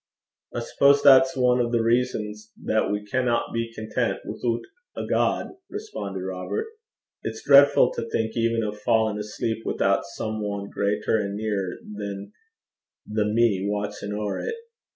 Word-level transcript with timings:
'I 0.55 0.61
suppose 0.61 1.03
that's 1.03 1.37
ane 1.37 1.43
o' 1.61 1.69
the 1.69 1.83
reasons 1.83 2.51
that 2.63 2.89
we 2.89 3.05
canna 3.05 3.39
be 3.53 3.71
content 3.71 4.21
withoot 4.25 4.63
a 4.97 5.05
God,' 5.05 5.51
responded 5.69 6.21
Robert. 6.23 6.65
'It's 7.21 7.47
dreidfu' 7.47 7.93
to 7.93 8.09
think 8.09 8.35
even 8.35 8.63
o' 8.63 8.71
fa'in' 8.71 9.19
asleep 9.19 9.63
withoot 9.63 9.99
some 10.15 10.43
ane 10.43 10.71
greater 10.71 11.19
an' 11.21 11.35
nearer 11.35 11.75
than 11.83 12.31
the 13.05 13.25
me 13.31 13.67
watchin' 13.69 14.11
ower 14.13 14.43
't. 14.43 14.55